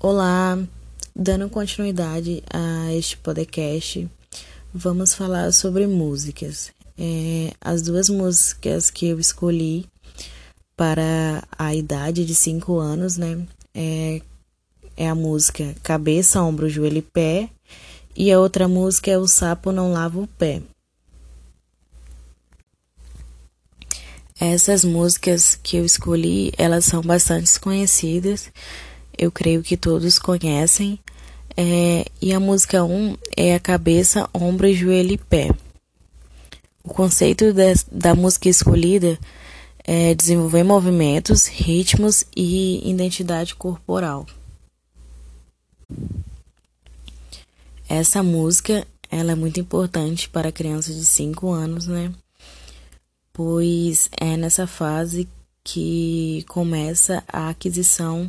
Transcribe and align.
Olá, 0.00 0.56
dando 1.12 1.50
continuidade 1.50 2.40
a 2.54 2.94
este 2.94 3.16
podcast, 3.16 4.08
vamos 4.72 5.12
falar 5.12 5.52
sobre 5.52 5.88
músicas. 5.88 6.70
É, 6.96 7.52
as 7.60 7.82
duas 7.82 8.08
músicas 8.08 8.92
que 8.92 9.08
eu 9.08 9.18
escolhi 9.18 9.86
para 10.76 11.42
a 11.50 11.74
idade 11.74 12.24
de 12.24 12.32
5 12.32 12.78
anos, 12.78 13.16
né? 13.16 13.44
É, 13.74 14.22
é 14.96 15.08
a 15.08 15.16
música 15.16 15.74
Cabeça, 15.82 16.40
Ombro, 16.42 16.68
Joelho 16.68 16.98
e 16.98 17.02
Pé, 17.02 17.50
e 18.14 18.30
a 18.30 18.38
outra 18.38 18.68
música 18.68 19.10
é 19.10 19.18
O 19.18 19.26
Sapo 19.26 19.72
Não 19.72 19.92
Lava 19.92 20.20
o 20.20 20.28
Pé. 20.28 20.62
Essas 24.38 24.84
músicas 24.84 25.58
que 25.60 25.76
eu 25.76 25.84
escolhi, 25.84 26.52
elas 26.56 26.84
são 26.84 27.02
bastante 27.02 27.58
conhecidas, 27.58 28.52
eu 29.18 29.30
creio 29.32 29.62
que 29.62 29.76
todos 29.76 30.18
conhecem. 30.18 30.98
É, 31.56 32.06
e 32.22 32.32
a 32.32 32.38
música 32.38 32.84
1 32.84 32.92
um 32.92 33.16
é 33.36 33.54
a 33.54 33.60
cabeça, 33.60 34.28
ombro, 34.32 34.72
joelho 34.72 35.12
e 35.12 35.18
pé. 35.18 35.50
O 36.84 36.88
conceito 36.88 37.52
de, 37.52 37.74
da 37.90 38.14
música 38.14 38.48
escolhida 38.48 39.18
é 39.84 40.14
desenvolver 40.14 40.62
movimentos, 40.62 41.46
ritmos 41.46 42.24
e 42.36 42.88
identidade 42.88 43.54
corporal. 43.54 44.24
Essa 47.88 48.22
música 48.22 48.86
ela 49.10 49.32
é 49.32 49.34
muito 49.34 49.58
importante 49.58 50.28
para 50.28 50.52
crianças 50.52 50.94
de 50.94 51.04
5 51.04 51.50
anos, 51.50 51.86
né? 51.86 52.12
pois 53.38 54.10
é 54.20 54.36
nessa 54.36 54.66
fase 54.66 55.28
que 55.62 56.44
começa 56.48 57.22
a 57.28 57.50
aquisição 57.50 58.28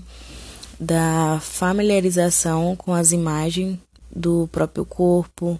da 0.79 1.39
familiarização 1.41 2.75
com 2.75 2.93
as 2.93 3.11
imagens 3.11 3.77
do 4.09 4.47
próprio 4.51 4.85
corpo, 4.85 5.59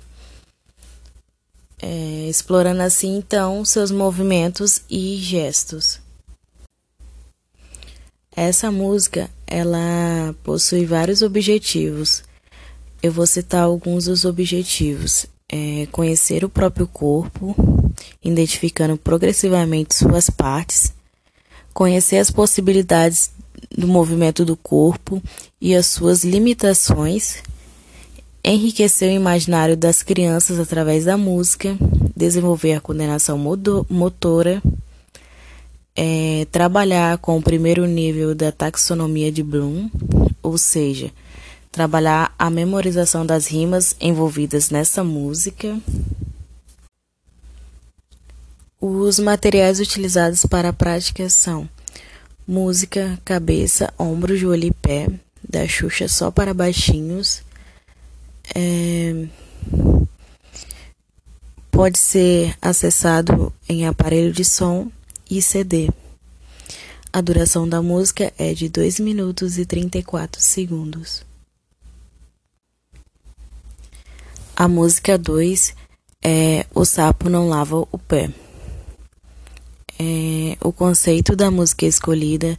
é, 1.81 2.27
explorando 2.29 2.81
assim 2.81 3.17
então 3.17 3.63
seus 3.65 3.91
movimentos 3.91 4.81
e 4.89 5.17
gestos. 5.17 5.99
Essa 8.35 8.71
música 8.71 9.29
ela 9.45 10.33
possui 10.43 10.85
vários 10.85 11.21
objetivos. 11.21 12.23
Eu 13.03 13.11
vou 13.11 13.27
citar 13.27 13.63
alguns 13.63 14.05
dos 14.05 14.23
objetivos: 14.23 15.25
é 15.49 15.87
conhecer 15.91 16.45
o 16.45 16.49
próprio 16.49 16.87
corpo, 16.87 17.55
identificando 18.23 18.95
progressivamente 18.97 19.95
suas 19.95 20.29
partes, 20.29 20.93
conhecer 21.73 22.17
as 22.17 22.31
possibilidades 22.31 23.31
do 23.75 23.87
movimento 23.87 24.43
do 24.43 24.55
corpo 24.55 25.21
e 25.59 25.75
as 25.75 25.85
suas 25.87 26.23
limitações, 26.23 27.43
enriquecer 28.43 29.11
o 29.11 29.15
imaginário 29.15 29.75
das 29.75 30.01
crianças 30.01 30.59
através 30.59 31.05
da 31.05 31.17
música, 31.17 31.77
desenvolver 32.15 32.73
a 32.73 32.81
coordenação 32.81 33.37
motora, 33.89 34.61
é, 35.95 36.47
trabalhar 36.51 37.17
com 37.17 37.37
o 37.37 37.41
primeiro 37.41 37.85
nível 37.85 38.33
da 38.33 38.51
taxonomia 38.51 39.31
de 39.31 39.43
Bloom, 39.43 39.89
ou 40.41 40.57
seja, 40.57 41.11
trabalhar 41.71 42.33
a 42.39 42.49
memorização 42.49 43.25
das 43.25 43.47
rimas 43.47 43.95
envolvidas 43.99 44.69
nessa 44.69 45.03
música. 45.03 45.77
Os 48.79 49.19
materiais 49.19 49.79
utilizados 49.79 50.45
para 50.45 50.69
a 50.69 50.73
prática 50.73 51.29
são 51.29 51.67
música, 52.49 53.19
cabeça, 53.23 53.93
ombro, 53.97 54.35
joelho 54.35 54.65
e 54.65 54.71
pé, 54.71 55.07
da 55.47 55.67
Xuxa 55.67 56.07
só 56.07 56.31
para 56.31 56.51
baixinhos. 56.51 57.43
É... 58.55 59.27
Pode 61.69 61.99
ser 61.99 62.57
acessado 62.59 63.53
em 63.69 63.85
aparelho 63.85 64.33
de 64.33 64.43
som 64.43 64.91
e 65.29 65.43
CD. 65.43 65.89
A 67.13 67.21
duração 67.21 67.69
da 67.69 67.83
música 67.83 68.33
é 68.35 68.51
de 68.55 68.67
2 68.67 68.99
minutos 68.99 69.59
e 69.59 69.65
34 69.65 70.41
segundos. 70.41 71.23
A 74.55 74.67
música 74.67 75.19
2 75.19 75.75
é 76.23 76.65
O 76.73 76.83
Sapo 76.83 77.29
Não 77.29 77.47
Lava 77.47 77.87
o 77.91 77.97
Pé. 77.99 78.31
É, 80.01 80.55
o 80.61 80.71
conceito 80.71 81.35
da 81.35 81.51
música 81.51 81.85
escolhida 81.85 82.57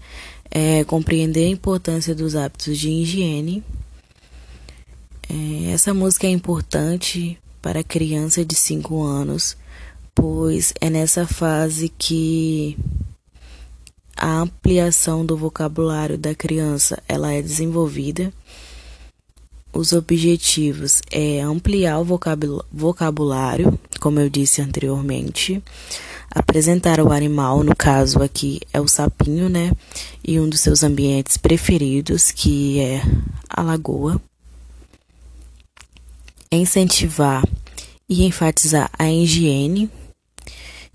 é 0.50 0.84
compreender 0.84 1.46
a 1.46 1.50
importância 1.50 2.14
dos 2.14 2.36
hábitos 2.36 2.76
de 2.76 2.90
higiene. 2.90 3.64
É, 5.28 5.70
essa 5.72 5.94
música 5.94 6.26
é 6.26 6.30
importante 6.30 7.38
para 7.62 7.82
criança 7.82 8.44
de 8.44 8.54
5 8.54 9.02
anos, 9.02 9.56
pois 10.14 10.74
é 10.80 10.90
nessa 10.90 11.26
fase 11.26 11.88
que 11.88 12.76
a 14.14 14.40
ampliação 14.40 15.24
do 15.24 15.34
vocabulário 15.34 16.18
da 16.18 16.34
criança 16.34 17.02
ela 17.08 17.32
é 17.32 17.40
desenvolvida. 17.40 18.30
Os 19.72 19.92
objetivos 19.92 21.00
é 21.10 21.40
ampliar 21.40 22.00
o 22.00 22.04
vocabulário, 22.72 23.78
como 24.00 24.18
eu 24.18 24.28
disse 24.28 24.60
anteriormente, 24.60 25.62
apresentar 26.30 27.00
o 27.00 27.12
animal, 27.12 27.64
no 27.64 27.74
caso 27.74 28.22
aqui 28.22 28.60
é 28.72 28.80
o 28.80 28.86
sapinho, 28.86 29.48
né? 29.48 29.72
E 30.22 30.38
um 30.38 30.48
dos 30.48 30.60
seus 30.60 30.82
ambientes 30.82 31.36
preferidos, 31.36 32.30
que 32.30 32.80
é 32.80 33.02
a 33.48 33.62
lagoa. 33.62 34.20
Incentivar 36.52 37.44
e 38.08 38.24
enfatizar 38.24 38.90
a 38.98 39.10
higiene, 39.10 39.90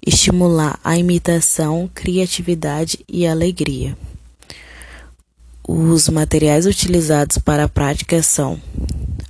estimular 0.05 0.79
a 0.83 0.97
imitação, 0.97 1.89
criatividade 1.93 2.99
e 3.07 3.25
alegria. 3.27 3.97
Os 5.67 6.09
materiais 6.09 6.65
utilizados 6.65 7.37
para 7.39 7.63
a 7.63 7.69
prática 7.69 8.21
são 8.21 8.61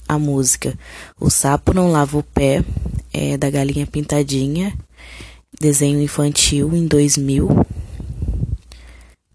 a 0.08 0.20
música 0.20 0.78
O 1.20 1.30
Sapo 1.30 1.74
Não 1.74 1.92
Lava 1.92 2.18
o 2.18 2.24
Pé, 2.24 2.64
é, 3.14 3.38
da 3.38 3.50
Galinha 3.50 3.88
Pintadinha, 3.88 4.78
desenho 5.60 6.02
infantil 6.02 6.76
em 6.76 6.88
2000. 6.88 7.66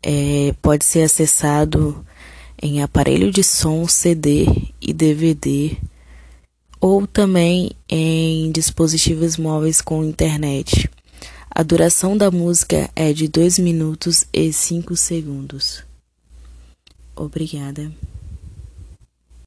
É, 0.02 0.54
pode 0.62 0.84
ser 0.84 1.02
acessado 1.02 2.04
em 2.62 2.82
aparelho 2.82 3.30
de 3.30 3.42
som, 3.42 3.86
CD 3.88 4.46
e 4.80 4.92
DVD, 4.92 5.76
ou 6.80 7.06
também 7.06 7.72
em 7.88 8.50
dispositivos 8.50 9.36
móveis 9.36 9.80
com 9.80 10.04
internet. 10.04 10.88
A 11.50 11.62
duração 11.62 12.16
da 12.16 12.30
música 12.30 12.88
é 12.94 13.12
de 13.12 13.28
2 13.28 13.58
minutos 13.58 14.26
e 14.32 14.52
5 14.52 14.96
segundos. 14.96 15.84
Obrigada. 17.16 17.92